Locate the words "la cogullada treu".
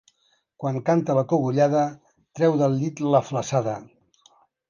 1.17-2.57